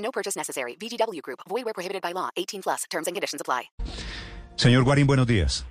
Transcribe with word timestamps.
No 0.00 0.10
purchase 0.10 0.36
necessary. 0.36 0.76
VGW 0.76 1.22
Group. 1.22 1.40
Void 1.48 1.64
where 1.64 1.74
prohibited 1.74 2.02
by 2.02 2.12
law. 2.12 2.30
18 2.36 2.62
plus. 2.62 2.84
Terms 2.90 3.06
and 3.06 3.14
conditions 3.14 3.40
apply. 3.40 3.70
Señor 4.56 4.84
Guarín, 4.84 5.06
buenos 5.06 5.26
días. 5.26 5.64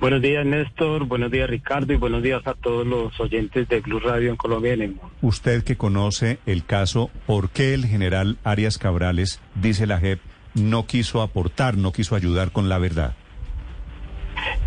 Buenos 0.00 0.20
días, 0.20 0.44
Néstor. 0.44 1.04
Buenos 1.06 1.30
días, 1.30 1.48
Ricardo. 1.48 1.92
Y 1.92 1.96
buenos 1.96 2.22
días 2.22 2.46
a 2.46 2.54
todos 2.54 2.86
los 2.86 3.18
oyentes 3.18 3.66
de 3.68 3.80
Blue 3.80 3.98
Radio 3.98 4.30
en 4.30 4.36
Colombia 4.36 4.70
y 4.70 4.74
en 4.74 4.82
el 4.82 4.88
mundo. 4.90 5.10
Usted 5.22 5.64
que 5.64 5.76
conoce 5.76 6.38
el 6.44 6.64
caso, 6.64 7.10
¿por 7.26 7.48
qué 7.50 7.72
el 7.72 7.86
general 7.86 8.36
Arias 8.44 8.76
Cabrales, 8.76 9.40
dice 9.54 9.86
la 9.86 9.98
JEP, 9.98 10.20
no 10.54 10.86
quiso 10.86 11.22
aportar, 11.22 11.78
no 11.78 11.92
quiso 11.92 12.14
ayudar 12.14 12.52
con 12.52 12.68
la 12.68 12.78
verdad? 12.78 13.14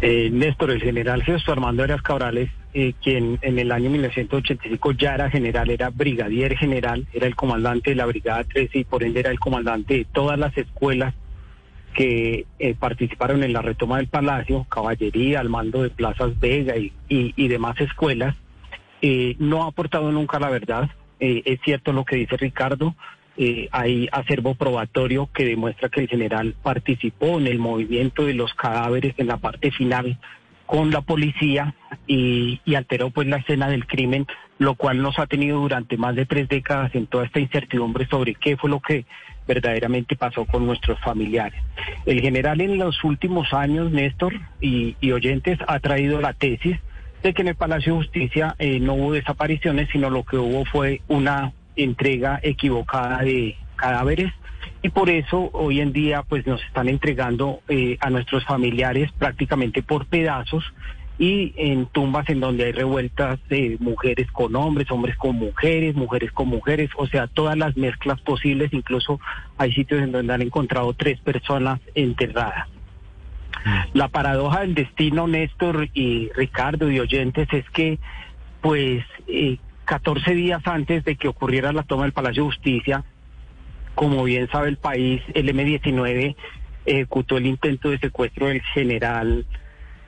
Eh, 0.01 0.29
Néstor, 0.31 0.71
el 0.71 0.81
general 0.81 1.21
Jesús 1.23 1.47
Armando 1.47 1.83
Arias 1.83 2.01
Cabrales, 2.01 2.49
eh, 2.71 2.93
quien 3.01 3.39
en 3.41 3.57
el 3.57 3.71
año 3.71 3.89
1985 3.89 4.91
ya 4.91 5.15
era 5.15 5.31
general, 5.31 5.71
era 5.71 5.89
brigadier 5.89 6.55
general, 6.55 7.07
era 7.13 7.25
el 7.25 7.35
comandante 7.35 7.89
de 7.89 7.95
la 7.95 8.05
Brigada 8.05 8.43
13 8.43 8.79
y 8.79 8.83
por 8.83 9.03
ende 9.03 9.21
era 9.21 9.31
el 9.31 9.39
comandante 9.39 9.95
de 9.95 10.05
todas 10.05 10.37
las 10.37 10.55
escuelas 10.55 11.15
que 11.95 12.45
eh, 12.59 12.75
participaron 12.77 13.43
en 13.43 13.53
la 13.53 13.63
retoma 13.63 13.97
del 13.97 14.07
Palacio, 14.07 14.67
caballería, 14.69 15.39
al 15.39 15.49
mando 15.49 15.81
de 15.81 15.89
Plazas 15.89 16.39
Vega 16.39 16.77
y, 16.77 16.93
y, 17.07 17.47
demás 17.47 17.81
escuelas, 17.81 18.35
eh, 19.01 19.35
no 19.39 19.63
ha 19.63 19.69
aportado 19.69 20.11
nunca 20.11 20.39
la 20.39 20.51
verdad. 20.51 20.91
Es 21.19 21.59
cierto 21.65 21.91
lo 21.91 22.05
que 22.05 22.15
dice 22.15 22.37
Ricardo, 22.37 22.95
hay 23.71 24.07
acervo 24.11 24.53
probatorio 24.53 25.27
que 25.33 25.43
demuestra 25.43 25.89
que 25.89 26.01
el 26.01 26.07
general 26.07 26.55
participó 26.61 27.39
en 27.39 27.47
el 27.47 27.59
movimiento 27.59 28.25
de 28.25 28.35
los 28.35 28.53
cadáveres 28.53 29.15
en 29.17 29.27
la 29.27 29.37
parte 29.37 29.71
final 29.71 30.17
con 30.69 30.91
la 30.91 31.01
policía 31.01 31.73
y, 32.05 32.61
y 32.63 32.75
alteró 32.75 33.09
pues 33.09 33.27
la 33.27 33.37
escena 33.37 33.67
del 33.69 33.87
crimen, 33.87 34.27
lo 34.59 34.75
cual 34.75 35.01
nos 35.01 35.17
ha 35.17 35.25
tenido 35.25 35.59
durante 35.59 35.97
más 35.97 36.15
de 36.15 36.27
tres 36.27 36.47
décadas 36.47 36.93
en 36.93 37.07
toda 37.07 37.25
esta 37.25 37.39
incertidumbre 37.39 38.05
sobre 38.05 38.35
qué 38.35 38.55
fue 38.55 38.69
lo 38.69 38.79
que 38.79 39.05
verdaderamente 39.47 40.15
pasó 40.15 40.45
con 40.45 40.67
nuestros 40.67 40.99
familiares. 40.99 41.59
El 42.05 42.21
general 42.21 42.61
en 42.61 42.77
los 42.77 43.03
últimos 43.03 43.51
años, 43.51 43.91
Néstor 43.91 44.35
y, 44.61 45.11
oyentes, 45.11 45.57
ha 45.67 45.79
traído 45.79 46.21
la 46.21 46.33
tesis 46.33 46.77
de 47.23 47.33
que 47.33 47.41
en 47.41 47.47
el 47.47 47.55
Palacio 47.55 47.93
de 47.93 48.01
Justicia 48.01 48.55
eh, 48.59 48.79
no 48.79 48.93
hubo 48.93 49.13
desapariciones, 49.13 49.89
sino 49.91 50.11
lo 50.11 50.23
que 50.23 50.37
hubo 50.37 50.65
fue 50.65 51.01
una 51.07 51.51
entrega 51.77 52.39
equivocada 52.43 53.23
de 53.23 53.57
cadáveres 53.75 54.31
y 54.81 54.89
por 54.89 55.09
eso 55.09 55.49
hoy 55.53 55.81
en 55.81 55.91
día 55.91 56.23
pues 56.23 56.47
nos 56.47 56.63
están 56.63 56.87
entregando 56.87 57.61
eh, 57.67 57.97
a 57.99 58.09
nuestros 58.09 58.45
familiares 58.45 59.11
prácticamente 59.11 59.83
por 59.83 60.05
pedazos 60.05 60.63
y 61.17 61.53
en 61.57 61.85
tumbas 61.87 62.29
en 62.29 62.39
donde 62.39 62.63
hay 62.63 62.71
revueltas 62.71 63.39
de 63.49 63.75
mujeres 63.81 64.31
con 64.31 64.55
hombres, 64.55 64.89
hombres 64.89 65.17
con 65.17 65.35
mujeres, 65.35 65.93
mujeres 65.93 66.31
con 66.31 66.47
mujeres, 66.47 66.89
o 66.95 67.07
sea, 67.07 67.27
todas 67.27 67.57
las 67.57 67.75
mezclas 67.75 68.21
posibles, 68.21 68.71
incluso 68.71 69.19
hay 69.57 69.73
sitios 69.73 70.01
en 70.01 70.13
donde 70.13 70.33
han 70.33 70.41
encontrado 70.41 70.93
tres 70.93 71.19
personas 71.19 71.81
enterradas. 71.93 72.69
La 73.93 74.07
paradoja 74.07 74.61
del 74.61 74.75
destino, 74.75 75.27
Néstor 75.27 75.89
y 75.93 76.29
Ricardo 76.33 76.89
y 76.89 77.01
oyentes, 77.01 77.49
es 77.51 77.69
que 77.71 77.99
pues 78.61 79.03
eh, 79.27 79.57
14 79.83 80.33
días 80.33 80.61
antes 80.65 81.03
de 81.03 81.17
que 81.17 81.27
ocurriera 81.27 81.73
la 81.73 81.83
toma 81.83 82.03
del 82.03 82.13
Palacio 82.13 82.43
de 82.43 82.49
Justicia, 82.51 83.03
como 83.99 84.23
bien 84.23 84.49
sabe 84.49 84.69
el 84.69 84.77
país, 84.77 85.21
el 85.33 85.49
M-19 85.49 86.33
ejecutó 86.85 87.35
el 87.35 87.47
intento 87.47 87.89
de 87.89 87.99
secuestro 87.99 88.47
del 88.47 88.61
general 88.61 89.45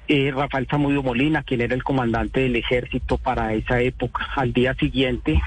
eh, 0.07 0.31
Rafael 0.33 0.65
Zamudio 0.71 1.03
Molina, 1.03 1.43
quien 1.43 1.59
era 1.59 1.75
el 1.75 1.83
comandante 1.83 2.39
del 2.39 2.55
ejército 2.55 3.17
para 3.17 3.53
esa 3.53 3.81
época. 3.81 4.29
Al 4.37 4.53
día 4.53 4.75
siguiente, 4.75 5.41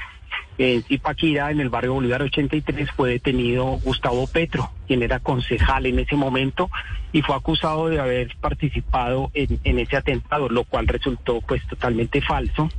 en 0.59 0.83
Zipaquirá, 0.83 1.49
en 1.49 1.59
el 1.59 1.69
barrio 1.69 1.95
Bolívar 1.95 2.21
83, 2.21 2.91
fue 2.91 3.09
detenido 3.09 3.79
Gustavo 3.83 4.27
Petro, 4.27 4.69
quien 4.85 5.01
era 5.01 5.17
concejal 5.17 5.87
en 5.87 5.97
ese 5.97 6.15
momento 6.15 6.69
y 7.11 7.23
fue 7.23 7.35
acusado 7.35 7.89
de 7.89 7.99
haber 7.99 8.35
participado 8.41 9.31
en, 9.33 9.59
en 9.63 9.79
ese 9.79 9.97
atentado, 9.97 10.49
lo 10.49 10.65
cual 10.65 10.87
resultó 10.87 11.41
pues 11.41 11.65
totalmente 11.65 12.21
falso. 12.21 12.69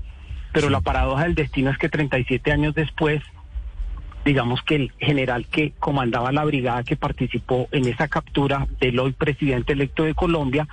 Pero 0.52 0.70
la 0.70 0.80
paradoja 0.80 1.24
del 1.24 1.34
destino 1.34 1.72
es 1.72 1.78
que 1.78 1.88
37 1.88 2.52
años 2.52 2.72
después, 2.72 3.20
digamos 4.26 4.60
que 4.62 4.74
el 4.74 4.92
general 4.98 5.46
que 5.46 5.72
comandaba 5.78 6.32
la 6.32 6.44
brigada 6.44 6.82
que 6.82 6.96
participó 6.96 7.68
en 7.70 7.86
esa 7.86 8.08
captura 8.08 8.66
del 8.80 8.98
hoy 8.98 9.12
presidente 9.12 9.72
electo 9.72 10.02
de 10.02 10.14
Colombia, 10.14 10.66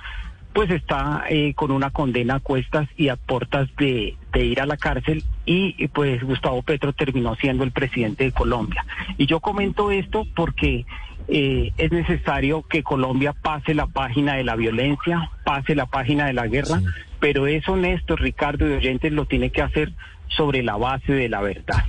pues 0.52 0.70
está 0.70 1.24
eh, 1.28 1.54
con 1.54 1.70
una 1.70 1.90
condena 1.90 2.34
a 2.34 2.40
cuestas 2.40 2.88
y 2.96 3.10
a 3.10 3.16
portas 3.16 3.68
de, 3.76 4.16
de 4.32 4.44
ir 4.44 4.60
a 4.60 4.66
la 4.66 4.76
cárcel 4.76 5.22
y 5.46 5.86
pues 5.88 6.22
Gustavo 6.24 6.62
Petro 6.62 6.92
terminó 6.92 7.36
siendo 7.36 7.62
el 7.62 7.70
presidente 7.70 8.24
de 8.24 8.32
Colombia. 8.32 8.84
Y 9.18 9.26
yo 9.26 9.38
comento 9.38 9.92
esto 9.92 10.26
porque 10.34 10.84
eh, 11.28 11.72
es 11.78 11.92
necesario 11.92 12.62
que 12.62 12.82
Colombia 12.82 13.34
pase 13.34 13.72
la 13.72 13.86
página 13.86 14.34
de 14.34 14.42
la 14.42 14.56
violencia, 14.56 15.30
pase 15.44 15.76
la 15.76 15.86
página 15.86 16.26
de 16.26 16.32
la 16.32 16.48
guerra, 16.48 16.82
pero 17.20 17.46
eso 17.46 17.76
Néstor, 17.76 18.20
Ricardo 18.20 18.68
y 18.68 18.72
oyentes 18.72 19.12
lo 19.12 19.26
tiene 19.26 19.50
que 19.50 19.62
hacer 19.62 19.92
sobre 20.26 20.64
la 20.64 20.76
base 20.76 21.12
de 21.12 21.28
la 21.28 21.40
verdad 21.40 21.84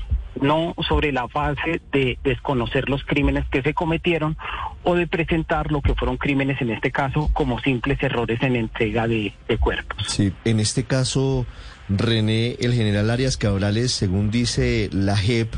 no 0.45 0.75
sobre 0.87 1.11
la 1.11 1.27
base 1.27 1.81
de 1.91 2.17
desconocer 2.23 2.89
los 2.89 3.03
crímenes 3.03 3.45
que 3.49 3.61
se 3.61 3.73
cometieron 3.73 4.37
o 4.83 4.95
de 4.95 5.07
presentar 5.07 5.71
lo 5.71 5.81
que 5.81 5.95
fueron 5.95 6.17
crímenes 6.17 6.61
en 6.61 6.69
este 6.69 6.91
caso 6.91 7.29
como 7.33 7.59
simples 7.59 8.01
errores 8.01 8.41
en 8.41 8.55
entrega 8.55 9.07
de, 9.07 9.33
cuerpos. 9.59 10.05
Sí, 10.07 10.33
en 10.43 10.59
este 10.59 10.83
caso, 10.83 11.45
René, 11.89 12.55
el 12.59 12.73
general 12.73 13.09
Arias 13.09 13.37
Cabrales, 13.37 13.91
según 13.91 14.31
dice 14.31 14.89
la 14.91 15.17
JEP, 15.17 15.53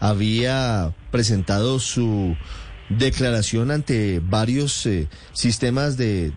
había 0.00 0.92
presentado 1.10 1.78
su 1.78 2.36
declaración 2.98 3.70
ante 3.70 4.20
varios 4.20 4.86
eh, 4.86 5.08
sistemas 5.32 5.96
de, 5.96 6.32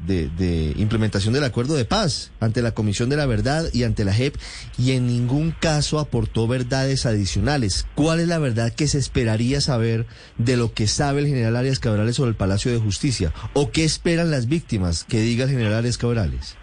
implementación 0.78 1.34
del 1.34 1.44
acuerdo 1.44 1.76
de 1.76 1.86
paz, 1.86 2.32
ante 2.40 2.62
la 2.62 2.74
Comisión 2.74 3.10
de 3.10 3.18
la 3.18 3.26
Verdad 3.26 3.66
y 3.74 3.84
ante 3.84 4.06
la 4.06 4.14
JEP, 4.14 4.36
y 4.78 4.92
en 4.92 5.08
ningún 5.08 5.52
caso 5.52 6.00
aportó 6.00 6.48
verdades 6.48 7.06
adicionales. 7.06 7.88
¿Cuál 7.96 8.20
es 8.20 8.28
la 8.28 8.40
verdad 8.40 8.74
que 8.74 8.88
se 8.88 8.98
esperaría 8.98 9.62
saber 9.62 10.06
de 10.38 10.58
lo 10.58 10.74
que 10.74 10.88
sabe 10.88 11.22
el 11.22 11.28
general 11.28 11.56
Arias 11.56 11.80
Cabrales 11.80 12.16
sobre 12.16 12.30
el 12.30 12.36
Palacio 12.36 12.72
de 12.72 12.80
Justicia? 12.80 13.34
¿O 13.54 13.72
qué 13.72 13.84
esperan 13.84 14.32
las 14.32 14.48
víctimas 14.48 15.04
que 15.04 15.20
diga 15.22 15.46
el 15.46 15.52
general 15.52 15.74
Arias 15.74 15.98
Cabrales? 15.98 16.58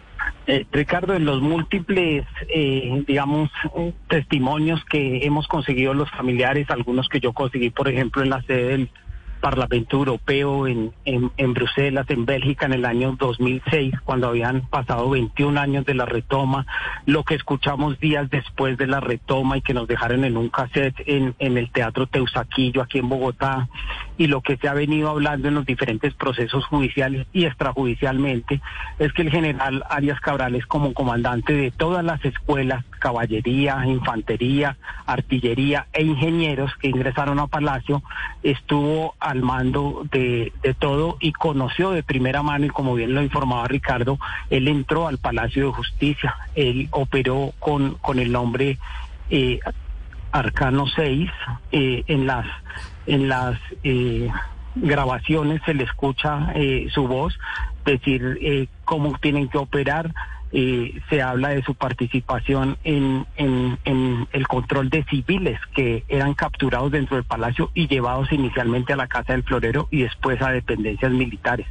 Eh, 0.46 0.66
Ricardo, 0.72 1.14
en 1.14 1.24
los 1.24 1.40
múltiples, 1.40 2.26
eh, 2.48 3.02
digamos, 3.06 3.50
testimonios 4.08 4.84
que 4.84 5.24
hemos 5.24 5.48
conseguido 5.48 5.94
los 5.94 6.10
familiares, 6.10 6.68
algunos 6.68 7.08
que 7.08 7.20
yo 7.20 7.32
conseguí, 7.32 7.70
por 7.70 7.88
ejemplo, 7.88 8.22
en 8.22 8.28
la 8.28 8.42
sede 8.42 8.68
del 8.68 8.90
Parlamento 9.44 9.98
Europeo 9.98 10.66
en, 10.66 10.94
en, 11.04 11.30
en, 11.36 11.52
Bruselas, 11.52 12.08
en 12.08 12.24
Bélgica, 12.24 12.64
en 12.64 12.72
el 12.72 12.86
año 12.86 13.14
2006, 13.18 13.92
cuando 14.02 14.28
habían 14.28 14.62
pasado 14.68 15.10
21 15.10 15.60
años 15.60 15.84
de 15.84 15.92
la 15.92 16.06
retoma, 16.06 16.64
lo 17.04 17.24
que 17.24 17.34
escuchamos 17.34 18.00
días 18.00 18.30
después 18.30 18.78
de 18.78 18.86
la 18.86 19.00
retoma 19.00 19.58
y 19.58 19.60
que 19.60 19.74
nos 19.74 19.86
dejaron 19.86 20.24
en 20.24 20.38
un 20.38 20.48
cassette 20.48 20.96
en, 21.04 21.34
en 21.38 21.58
el 21.58 21.70
Teatro 21.70 22.06
Teusaquillo, 22.06 22.80
aquí 22.80 23.00
en 23.00 23.10
Bogotá, 23.10 23.68
y 24.16 24.28
lo 24.28 24.40
que 24.40 24.56
se 24.56 24.66
ha 24.66 24.72
venido 24.72 25.10
hablando 25.10 25.48
en 25.48 25.56
los 25.56 25.66
diferentes 25.66 26.14
procesos 26.14 26.64
judiciales 26.64 27.26
y 27.34 27.44
extrajudicialmente, 27.44 28.62
es 28.98 29.12
que 29.12 29.20
el 29.20 29.30
general 29.30 29.84
Arias 29.90 30.20
Cabrales, 30.20 30.64
como 30.64 30.94
comandante 30.94 31.52
de 31.52 31.70
todas 31.70 32.02
las 32.02 32.24
escuelas, 32.24 32.82
caballería, 32.98 33.84
infantería, 33.84 34.78
artillería 35.04 35.86
e 35.92 36.02
ingenieros 36.02 36.74
que 36.76 36.88
ingresaron 36.88 37.38
a 37.40 37.46
Palacio, 37.46 38.02
estuvo 38.42 39.14
al 39.34 39.42
mando 39.42 40.06
de, 40.10 40.52
todo 40.78 41.16
y 41.20 41.32
conoció 41.32 41.90
de 41.90 42.02
primera 42.02 42.42
mano, 42.42 42.66
y 42.66 42.70
como 42.70 42.94
bien 42.94 43.14
lo 43.14 43.22
informaba 43.22 43.66
Ricardo, 43.66 44.18
él 44.48 44.68
entró 44.68 45.08
al 45.08 45.18
Palacio 45.18 45.66
de 45.66 45.72
Justicia, 45.72 46.36
él 46.54 46.88
operó 46.92 47.52
con, 47.58 47.94
con 47.96 48.18
el 48.18 48.30
nombre 48.30 48.78
eh, 49.30 49.58
Arcano 50.32 50.86
6 50.86 51.30
eh, 51.72 52.04
en 52.06 52.26
las, 52.26 52.46
en 53.06 53.28
las 53.28 53.58
eh, 53.82 54.30
grabaciones 54.76 55.60
se 55.64 55.74
le 55.74 55.84
escucha 55.84 56.52
su 56.90 57.06
voz 57.06 57.38
decir 57.84 58.68
cómo 58.84 59.16
tienen 59.18 59.48
que 59.48 59.58
operar 59.58 60.12
eh, 60.56 61.00
se 61.10 61.20
habla 61.20 61.48
de 61.48 61.64
su 61.64 61.74
participación 61.74 62.78
en, 62.84 63.26
en, 63.34 63.76
en, 63.84 64.28
el 64.30 64.46
control 64.46 64.88
de 64.88 65.02
civiles 65.02 65.58
que 65.74 66.04
eran 66.06 66.34
capturados 66.34 66.92
dentro 66.92 67.16
del 67.16 67.24
palacio 67.24 67.72
y 67.74 67.88
llevados 67.88 68.30
inicialmente 68.30 68.92
a 68.92 68.96
la 68.96 69.08
Casa 69.08 69.32
del 69.32 69.42
Florero 69.42 69.88
y 69.90 70.02
después 70.02 70.40
a 70.40 70.52
dependencias 70.52 71.10
militares. 71.10 71.66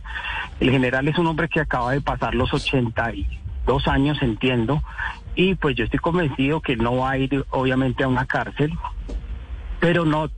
El 0.60 0.70
general 0.70 1.08
es 1.08 1.18
un 1.18 1.28
hombre 1.28 1.48
que 1.48 1.62
acaba 1.62 1.94
de 1.94 2.02
pasar 2.02 2.36
los 2.36 2.54
82 2.54 3.88
años, 3.88 4.22
entiendo, 4.22 4.84
y 5.34 5.56
pues 5.56 5.78
yo 5.78 5.86
estoy 5.86 6.00
convencido 6.00 6.60
que 6.60 6.76
no 6.76 6.98
va 6.98 7.12
a 7.12 7.18
ir 7.18 7.46
obviamente 7.52 8.04
a 8.04 8.10
una 8.10 8.26
cárcel, 8.26 8.74
pero 9.80 10.04
no 10.04 10.30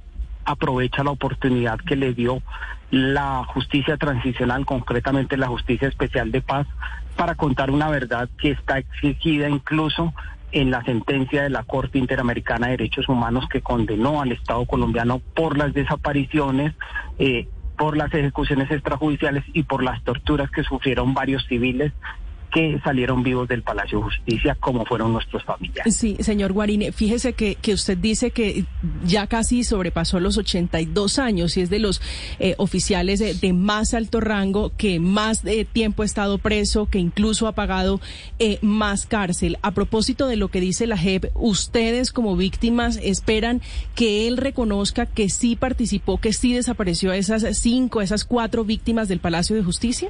aprovecha 0.45 1.03
la 1.03 1.09
oportunidad 1.09 1.79
que 1.79 1.95
le 1.95 2.13
dio 2.13 2.43
la 2.91 3.43
justicia 3.45 3.97
transicional, 3.97 4.67
concretamente 4.67 5.35
la 5.35 5.47
justicia 5.47 5.87
especial 5.87 6.31
de 6.31 6.41
paz, 6.41 6.67
para 7.15 7.35
contar 7.35 7.71
una 7.71 7.89
verdad 7.89 8.29
que 8.37 8.51
está 8.51 8.77
exigida 8.77 9.49
incluso 9.49 10.13
en 10.51 10.71
la 10.71 10.83
sentencia 10.83 11.43
de 11.43 11.49
la 11.49 11.63
Corte 11.63 11.97
Interamericana 11.97 12.67
de 12.67 12.77
Derechos 12.77 13.09
Humanos 13.09 13.45
que 13.49 13.61
condenó 13.61 14.21
al 14.21 14.31
Estado 14.31 14.65
colombiano 14.65 15.21
por 15.35 15.57
las 15.57 15.73
desapariciones, 15.73 16.73
eh, 17.19 17.47
por 17.77 17.97
las 17.97 18.13
ejecuciones 18.13 18.71
extrajudiciales 18.71 19.43
y 19.53 19.63
por 19.63 19.83
las 19.83 20.01
torturas 20.03 20.49
que 20.51 20.63
sufrieron 20.63 21.13
varios 21.13 21.45
civiles 21.45 21.91
que 22.55 22.79
salieron 22.85 23.21
vivos 23.21 23.49
del 23.49 23.63
Palacio 23.63 23.97
de 23.97 24.05
Justicia, 24.05 24.55
como 24.57 24.85
fueron 24.85 25.11
nuestros 25.11 25.43
familiares. 25.43 25.93
Sí, 25.93 26.15
señor 26.21 26.53
Guarine, 26.53 26.93
fíjese 26.93 27.33
que, 27.33 27.55
que 27.55 27.73
usted 27.73 27.97
dice 27.97 28.31
que 28.31 28.63
ya 29.03 29.27
casi 29.27 29.65
sobrepasó 29.65 30.21
los 30.21 30.37
82 30.37 31.19
años 31.19 31.57
y 31.57 31.61
es 31.61 31.69
de 31.69 31.79
los 31.79 32.01
eh, 32.39 32.55
oficiales 32.57 33.19
de, 33.19 33.51
más 33.51 33.93
alto 33.93 34.21
rango 34.21 34.71
que 34.77 35.01
más 35.01 35.43
eh, 35.43 35.65
tiempo 35.65 36.03
ha 36.03 36.05
estado 36.05 36.37
preso, 36.37 36.85
que 36.85 36.97
incluso 36.97 37.49
ha 37.49 37.51
pagado 37.51 37.99
eh, 38.39 38.57
más 38.61 39.05
cárcel. 39.05 39.57
A 39.61 39.71
propósito 39.71 40.25
de 40.25 40.37
lo 40.37 40.47
que 40.47 40.61
dice 40.61 40.87
la 40.87 40.97
JEP, 40.97 41.31
¿ustedes 41.35 42.13
como 42.13 42.37
víctimas 42.37 42.97
esperan 43.03 43.61
que 43.95 44.29
él 44.29 44.37
reconozca 44.37 45.05
que 45.05 45.27
sí 45.27 45.57
participó, 45.57 46.21
que 46.21 46.31
sí 46.31 46.53
desapareció 46.53 47.11
a 47.11 47.17
esas 47.17 47.45
cinco, 47.57 48.01
esas 48.01 48.23
cuatro 48.23 48.63
víctimas 48.63 49.09
del 49.09 49.19
Palacio 49.19 49.57
de 49.57 49.63
Justicia? 49.63 50.09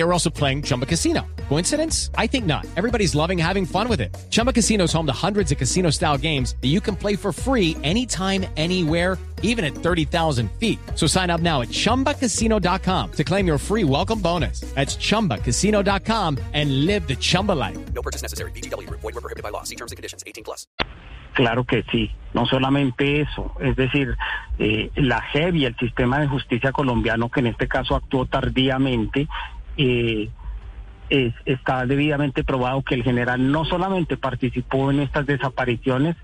They 0.00 0.04
were 0.04 0.14
also 0.14 0.30
playing 0.30 0.62
Chumba 0.62 0.86
Casino. 0.86 1.26
Coincidence? 1.50 2.10
I 2.14 2.26
think 2.26 2.46
not. 2.46 2.66
Everybody's 2.78 3.14
loving 3.14 3.36
having 3.36 3.66
fun 3.66 3.86
with 3.86 4.00
it. 4.00 4.16
Chumba 4.30 4.54
Casino 4.54 4.84
is 4.84 4.92
home 4.94 5.04
to 5.08 5.12
hundreds 5.12 5.52
of 5.52 5.58
casino 5.58 5.90
style 5.90 6.16
games 6.16 6.56
that 6.62 6.68
you 6.68 6.80
can 6.80 6.96
play 6.96 7.16
for 7.16 7.32
free 7.32 7.76
anytime, 7.82 8.46
anywhere, 8.56 9.18
even 9.42 9.62
at 9.66 9.74
30,000 9.74 10.50
feet. 10.52 10.78
So 10.94 11.06
sign 11.06 11.28
up 11.28 11.42
now 11.42 11.60
at 11.60 11.68
chumbacasino.com 11.68 13.12
to 13.12 13.24
claim 13.24 13.46
your 13.46 13.58
free 13.58 13.84
welcome 13.84 14.22
bonus. 14.22 14.60
That's 14.74 14.96
chumbacasino.com 14.96 16.38
and 16.54 16.86
live 16.86 17.06
the 17.06 17.16
Chumba 17.16 17.52
life. 17.52 17.92
No 17.92 18.00
purchase 18.00 18.22
necessary. 18.22 18.52
DTW, 18.52 18.88
void, 18.88 19.02
were 19.02 19.20
prohibited 19.20 19.42
by 19.42 19.50
law. 19.50 19.64
See 19.64 19.76
terms 19.76 19.92
and 19.92 19.98
conditions 19.98 20.24
18 20.26 20.44
plus. 20.44 20.66
Claro 21.34 21.64
que 21.64 21.84
sí, 21.92 22.10
no 22.34 22.44
solamente 22.46 23.20
eso, 23.20 23.52
es 23.60 23.76
decir, 23.76 24.16
eh, 24.58 24.90
la 24.96 25.22
JEP 25.32 25.54
y 25.54 25.64
el 25.64 25.76
sistema 25.76 26.18
de 26.18 26.26
justicia 26.26 26.72
colombiano, 26.72 27.30
que 27.30 27.40
en 27.40 27.46
este 27.46 27.68
caso 27.68 27.94
actuó 27.94 28.26
tardíamente, 28.26 29.28
eh, 29.76 30.28
es, 31.08 31.34
está 31.44 31.84
debidamente 31.86 32.44
probado 32.44 32.82
que 32.82 32.94
el 32.94 33.02
general 33.02 33.50
no 33.50 33.64
solamente 33.64 34.16
participó 34.16 34.90
en 34.90 35.00
estas 35.00 35.26
desapariciones, 35.26 36.16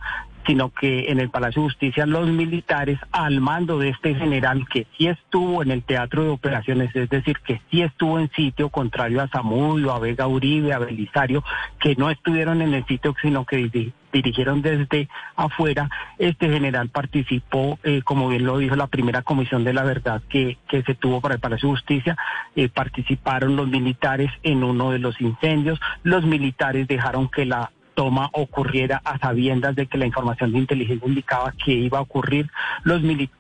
sino 0.46 0.70
que 0.70 1.10
en 1.10 1.19
el 1.19 1.28
Palacio 1.28 1.62
de 1.62 1.69
Justicia 1.69 2.06
los 2.06 2.28
militares 2.28 2.98
al 3.10 3.40
mando 3.40 3.78
de 3.78 3.88
este 3.90 4.14
general 4.14 4.66
que 4.69 4.87
sí 4.96 5.08
estuvo 5.08 5.62
en 5.62 5.72
el 5.72 5.82
teatro 5.82 6.22
de 6.22 6.28
operaciones, 6.28 6.94
es 6.94 7.10
decir, 7.10 7.38
que 7.44 7.60
sí 7.70 7.82
estuvo 7.82 8.19
en 8.20 8.31
sitio, 8.31 8.69
contrario 8.69 9.20
a 9.20 9.28
Zamudio, 9.28 9.92
a 9.92 9.99
Vega 9.99 10.28
Uribe, 10.28 10.72
a 10.72 10.78
Belisario, 10.78 11.42
que 11.81 11.96
no 11.96 12.10
estuvieron 12.10 12.62
en 12.62 12.75
el 12.75 12.87
sitio, 12.87 13.14
sino 13.20 13.44
que 13.44 13.92
dirigieron 14.16 14.62
desde 14.62 15.08
afuera, 15.34 15.88
este 16.18 16.48
general 16.48 16.88
participó, 16.88 17.78
eh, 17.82 18.02
como 18.02 18.28
bien 18.28 18.44
lo 18.44 18.58
dijo 18.58 18.76
la 18.76 18.86
primera 18.86 19.22
comisión 19.22 19.64
de 19.64 19.72
la 19.72 19.84
verdad 19.84 20.22
que, 20.28 20.58
que 20.68 20.82
se 20.82 20.94
tuvo 20.94 21.20
para 21.20 21.34
el 21.34 21.40
Palacio 21.40 21.68
de 21.68 21.74
Justicia, 21.76 22.16
eh, 22.54 22.68
participaron 22.68 23.56
los 23.56 23.68
militares 23.68 24.30
en 24.42 24.64
uno 24.64 24.90
de 24.90 24.98
los 24.98 25.20
incendios, 25.20 25.80
los 26.02 26.24
militares 26.24 26.88
dejaron 26.88 27.28
que 27.28 27.44
la 27.46 27.70
toma 27.94 28.28
ocurriera 28.32 29.00
a 29.04 29.18
sabiendas 29.18 29.74
de 29.74 29.86
que 29.86 29.98
la 29.98 30.06
información 30.06 30.52
de 30.52 30.58
inteligencia 30.58 31.08
indicaba 31.08 31.52
que 31.64 31.72
iba 31.72 31.98
a 31.98 32.02
ocurrir. 32.02 32.48
Los 32.84 33.00
militares 33.02 33.36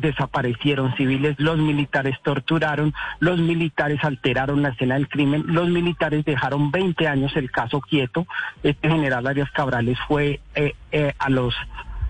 desaparecieron 0.00 0.94
civiles, 0.96 1.34
los 1.38 1.58
militares 1.58 2.16
torturaron, 2.22 2.94
los 3.18 3.38
militares 3.38 4.02
alteraron 4.04 4.62
la 4.62 4.68
escena 4.70 4.94
del 4.94 5.08
crimen, 5.08 5.44
los 5.46 5.68
militares 5.68 6.24
dejaron 6.24 6.70
20 6.70 7.08
años 7.08 7.36
el 7.36 7.50
caso 7.50 7.80
quieto. 7.80 8.26
Este 8.62 8.88
general 8.88 9.26
Arias 9.26 9.50
Cabrales 9.50 9.98
fue 10.06 10.40
eh, 10.54 10.74
eh, 10.92 11.14
a 11.18 11.30
los 11.30 11.54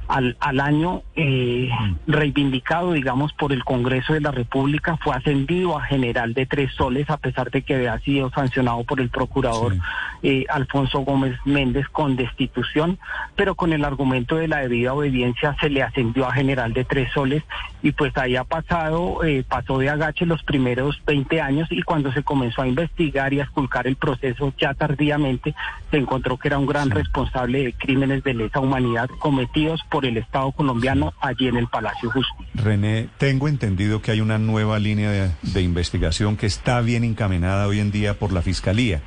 al, 0.09 0.37
al 0.41 0.61
año 0.61 1.03
eh, 1.17 1.71
reivindicado, 2.07 2.93
digamos, 2.93 3.33
por 3.33 3.53
el 3.53 3.65
Congreso 3.65 4.13
de 4.13 4.21
la 4.21 4.31
República, 4.31 4.97
fue 4.99 5.15
ascendido 5.15 5.79
a 5.79 5.83
general 5.83 6.35
de 6.35 6.47
tres 6.47 6.73
soles, 6.75 7.09
a 7.11 7.17
pesar 7.17 7.51
de 7.51 7.63
que 7.63 7.75
había 7.75 7.99
sido 8.01 8.31
sancionado 8.31 8.85
por 8.85 9.01
el 9.01 9.11
procurador 9.11 9.77
eh, 10.23 10.45
Alfonso 10.49 11.01
Gómez 11.01 11.39
Méndez 11.45 11.87
con 11.89 12.17
destitución, 12.17 12.99
pero 13.37 13.55
con 13.55 13.73
el 13.73 13.85
argumento 13.85 14.37
de 14.37 14.49
la 14.49 14.59
debida 14.59 14.95
obediencia 14.95 15.57
se 15.61 15.71
le 15.71 15.83
ascendió 15.83 16.27
a 16.27 16.33
general 16.33 16.73
de 16.73 16.85
tres 16.85 17.13
soles 17.13 17.43
y 17.83 17.93
pues 17.93 18.17
ahí 18.17 18.37
ha 18.37 18.45
pasado, 18.45 19.23
eh, 19.25 19.45
pasó 19.47 19.79
de 19.79 19.91
agache 19.91 20.27
los 20.27 20.43
primeros 20.43 21.01
20 21.07 21.41
años 21.41 21.69
y 21.71 21.83
cuando 21.83 22.13
se 22.13 22.23
comenzó 22.23 22.63
a 22.63 22.69
investigar 22.69 23.33
y 23.33 23.41
a 23.41 23.45
esculcar 23.45 23.87
el 23.87 23.97
proceso 23.97 24.53
ya 24.59 24.75
tardíamente, 24.75 25.55
se 25.91 25.99
encontró 25.99 26.39
que 26.39 26.49
era 26.49 26.59
un 26.59 26.67
gran 26.67 26.91
responsable 26.91 27.65
de 27.65 27.73
crímenes 27.73 28.25
de 28.25 28.35
lesa 28.35 28.61
humanidad 28.61 29.09
cometidos 29.19 29.83
por 29.95 30.07
el 30.07 30.17
Estado 30.17 30.51
colombiano 30.51 31.15
allí 31.21 31.47
en 31.47 31.57
el 31.57 31.69
Palacio 31.69 32.11
Justicia. 32.11 32.47
René, 32.55 33.09
tengo 33.17 33.47
entendido 33.47 34.03
que 34.03 34.11
hay 34.11 34.21
una 34.21 34.39
nueva 34.39 34.81
línea 34.81 35.09
de, 35.09 35.31
de, 35.43 35.63
investigación 35.63 36.37
que 36.37 36.47
está 36.47 36.81
bien 36.81 37.05
encaminada 37.05 37.69
hoy 37.69 37.79
en 37.79 37.93
día 37.93 38.19
por 38.19 38.33
la 38.33 38.43
Fiscalía. 38.43 39.03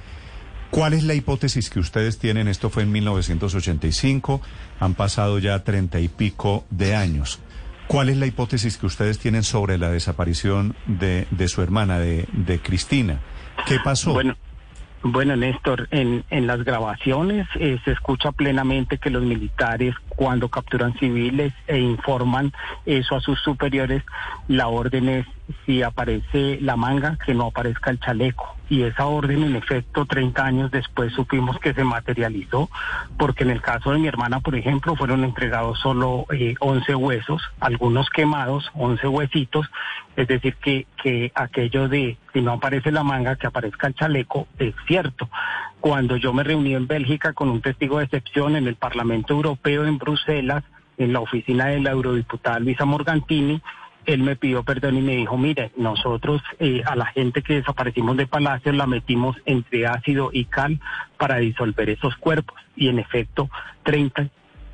¿Cuál 0.72 0.94
es 0.94 1.04
la 1.04 1.14
hipótesis 1.14 1.70
que 1.70 1.80
ustedes 1.80 2.20
tienen? 2.20 2.48
Esto 2.48 2.70
fue 2.70 2.84
en 2.84 2.94
1985, 2.94 4.40
han 4.80 4.94
pasado 4.94 5.40
ya 5.40 5.62
treinta 5.66 6.00
y 6.00 6.08
pico 6.08 6.64
de 6.70 6.96
años. 6.96 7.42
¿Cuál 7.88 8.08
es 8.08 8.16
la 8.16 8.26
hipótesis 8.26 8.78
que 8.78 8.86
ustedes 8.86 9.20
tienen 9.20 9.44
sobre 9.44 9.78
la 9.78 9.90
desaparición 9.90 10.74
de, 10.86 11.28
de 11.32 11.50
su 11.50 11.62
hermana, 11.62 12.00
de, 12.00 12.30
de 12.32 12.60
Cristina? 12.60 13.20
¿Qué 13.68 13.76
pasó? 13.84 14.14
Bueno. 14.14 14.38
Bueno, 15.04 15.36
Néstor, 15.36 15.88
en, 15.92 16.24
en 16.30 16.48
las 16.48 16.64
grabaciones 16.64 17.48
eh, 17.60 17.78
se 17.86 17.92
escucha 17.92 18.32
plenamente 18.32 18.98
que 18.98 19.10
los 19.10 19.24
militares 19.24 19.94
cuando 20.18 20.50
capturan 20.50 20.98
civiles 20.98 21.54
e 21.68 21.78
informan 21.78 22.52
eso 22.86 23.16
a 23.16 23.22
sus 23.22 23.40
superiores, 23.40 24.04
la 24.48 24.68
orden 24.68 25.08
es 25.10 25.28
si 25.66 25.84
aparece 25.84 26.58
la 26.60 26.76
manga, 26.76 27.20
que 27.24 27.36
no 27.36 27.46
aparezca 27.46 27.92
el 27.92 28.00
chaleco. 28.00 28.57
Y 28.70 28.84
esa 28.84 29.06
orden, 29.06 29.44
en 29.44 29.56
efecto, 29.56 30.06
30 30.06 30.46
años 30.46 30.72
después 30.72 31.14
supimos 31.14 31.58
que 31.60 31.74
se 31.74 31.84
materializó, 31.84 32.70
porque 33.18 33.44
en 33.44 33.52
el 33.52 33.62
caso 33.62 33.92
de 33.92 34.00
mi 34.00 34.08
hermana, 34.08 34.42
por 34.42 34.56
ejemplo, 34.56 34.96
fueron 34.96 35.24
entregados 35.24 35.80
solo 35.80 36.26
eh, 36.32 36.56
11 36.60 36.96
huesos, 36.96 37.42
algunos 37.60 38.10
quemados, 38.10 38.70
11 38.74 39.08
huesitos, 39.08 39.68
es 40.18 40.28
decir, 40.28 40.56
que, 40.56 40.86
que 41.02 41.32
aquello 41.34 41.88
de 41.88 42.18
si 42.34 42.42
no 42.42 42.54
aparece 42.54 42.92
la 42.92 43.04
manga, 43.04 43.38
que 43.38 43.48
aparezca 43.48 43.88
el 43.88 43.96
chaleco, 43.96 44.48
es 44.60 44.76
cierto. 44.86 45.30
Cuando 45.80 46.18
yo 46.18 46.34
me 46.34 46.44
reuní 46.44 46.76
en 46.76 46.88
Bélgica 46.88 47.34
con 47.34 47.50
un 47.50 47.62
testigo 47.62 48.00
de 48.00 48.06
excepción 48.06 48.56
en 48.56 48.68
el 48.68 48.76
Parlamento 48.76 49.34
Europeo 49.34 49.86
en 49.86 49.98
Bruselas, 49.98 50.64
en 50.98 51.14
la 51.14 51.20
oficina 51.20 51.68
de 51.68 51.80
la 51.80 51.92
eurodiputada 51.92 52.60
Luisa 52.60 52.86
Morgantini, 52.86 53.62
él 54.08 54.24
me 54.24 54.38
pidió 54.38 54.64
perdón 54.64 54.98
y 54.98 55.02
me 55.02 55.18
dijo, 55.18 55.38
mire, 55.38 55.72
nosotros 55.76 56.42
eh, 56.60 56.82
a 56.86 56.96
la 56.96 57.08
gente 57.08 57.44
que 57.44 57.56
desaparecimos 57.56 58.16
de 58.18 58.26
Palacio 58.26 58.72
la 58.72 58.88
metimos 58.88 59.36
entre 59.46 59.86
ácido 59.86 60.30
y 60.34 60.46
cal 60.46 60.80
para 61.18 61.38
disolver 61.38 61.90
esos 61.90 62.16
cuerpos. 62.16 62.56
Y 62.76 62.88
en 62.88 63.00
efecto, 63.00 63.50
30, 63.84 64.30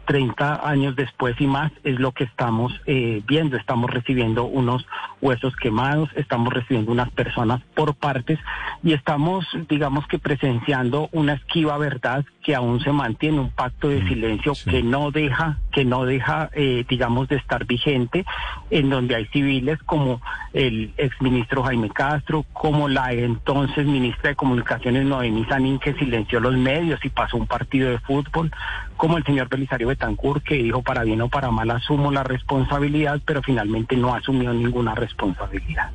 30 0.06 0.70
años 0.70 0.96
después 0.96 1.36
y 1.42 1.48
más 1.48 1.72
es 1.84 2.00
lo 2.00 2.12
que 2.12 2.25
estamos 2.25 2.80
eh, 2.86 3.24
viendo. 3.25 3.58
Estamos 3.58 3.90
recibiendo 3.90 4.46
unos 4.46 4.86
huesos 5.20 5.56
quemados, 5.56 6.10
estamos 6.16 6.54
recibiendo 6.54 6.92
unas 6.92 7.10
personas 7.10 7.62
por 7.74 7.96
partes 7.96 8.38
y 8.84 8.94
estamos, 8.94 9.48
digamos 9.68 10.06
que 10.06 10.20
presenciando 10.20 11.10
una 11.12 11.34
esquiva 11.34 11.80
verdad 11.80 12.24
que 12.44 12.54
aún 12.54 12.82
se 12.82 12.92
mantiene, 12.92 13.40
un 13.40 13.50
pacto 13.50 13.90
de 13.90 14.08
silencio 14.08 14.54
que 14.70 14.84
no 14.84 15.10
deja 15.10 15.58
que 15.74 15.84
no 15.84 16.06
deja, 16.06 16.50
eh, 16.53 16.86
digamos, 16.88 17.27
de 17.27 17.36
estar 17.36 17.65
vigente, 17.65 18.25
en 18.70 18.89
donde 18.89 19.15
hay 19.15 19.25
civiles 19.27 19.80
como 19.86 20.22
el 20.53 20.94
exministro 20.98 21.63
Jaime 21.63 21.89
Castro, 21.89 22.46
como 22.53 22.88
la 22.88 23.12
entonces 23.12 23.86
ministra 23.86 24.30
de 24.30 24.36
Comunicaciones 24.36 25.06
Noemí 25.06 25.46
Sanín, 25.46 25.80
que 25.80 25.94
silenció 25.96 26.39
los 26.39 26.56
medios 26.56 27.03
y 27.03 27.10
pasó 27.10 27.38
un 27.38 27.48
partido 27.48 27.89
de 27.89 27.98
fútbol, 28.00 28.51
como 28.96 29.18
el 29.18 29.24
señor 29.25 29.50
Belisario 29.50 29.88
Betancourt, 29.88 30.44
que 30.44 30.56
dijo 30.56 30.82
para 30.82 31.03
bien 31.03 31.22
o 31.22 31.30
para 31.30 31.51
mal 31.51 31.70
asumo 31.72 32.12
la 32.12 32.24
responsabilidad, 32.24 33.20
pero 33.25 33.42
finalmente 33.42 33.98
no 33.98 34.13
asumió 34.13 34.53
ninguna 34.53 34.96
responsabilidad. 34.96 35.92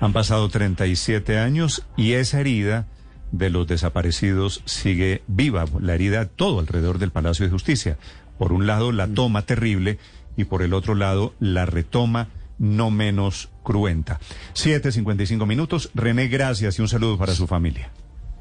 Han 0.00 0.12
pasado 0.12 0.48
37 0.48 1.38
años 1.38 1.86
y 1.96 2.12
esa 2.12 2.40
herida 2.40 2.86
de 3.32 3.50
los 3.50 3.66
desaparecidos 3.66 4.62
sigue 4.64 5.22
viva, 5.26 5.64
la 5.80 5.94
herida 5.94 6.26
todo 6.26 6.60
alrededor 6.60 6.98
del 6.98 7.10
Palacio 7.10 7.44
de 7.44 7.50
Justicia. 7.50 7.98
Por 8.38 8.52
un 8.52 8.66
lado, 8.66 8.92
la 8.92 9.08
toma 9.08 9.42
terrible 9.42 9.98
y 10.36 10.44
por 10.44 10.62
el 10.62 10.72
otro 10.72 10.94
lado, 10.94 11.34
la 11.40 11.66
retoma 11.66 12.28
no 12.58 12.90
menos 12.90 13.50
cruenta. 13.62 14.18
7.55 14.54 15.46
minutos. 15.46 15.90
René, 15.94 16.28
gracias 16.28 16.78
y 16.78 16.82
un 16.82 16.88
saludo 16.88 17.18
para 17.18 17.34
su 17.34 17.46
familia. 17.46 17.90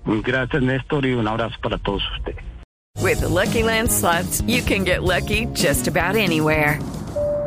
Gracias, 0.06 0.63
Néstor, 0.63 1.06
y 1.06 1.13
un 1.13 1.27
abrazo 1.27 1.56
para 1.62 1.77
todos 1.77 2.01
ustedes. 2.18 2.44
With 3.01 3.20
the 3.20 3.27
Lucky 3.27 3.62
Land 3.62 3.92
slots, 3.92 4.42
you 4.48 4.63
can 4.63 4.84
get 4.84 5.04
lucky 5.04 5.48
just 5.54 5.88
about 5.88 6.16
anywhere. 6.16 6.80